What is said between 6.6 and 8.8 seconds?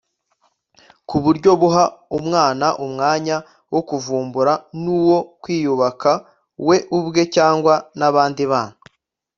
we ubwe cyangwa n’abandi bana